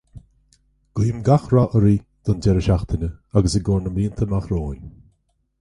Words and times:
Guím 0.99 1.19
gach 1.27 1.45
rath 1.57 1.75
oraibh 1.79 2.07
don 2.31 2.41
deireadh 2.45 2.67
seachtaine 2.69 3.13
agus 3.41 3.59
i 3.61 3.65
gcomhair 3.69 3.87
na 3.87 3.93
mblianta 3.95 4.29
amach 4.31 4.53
romhainn 4.55 4.93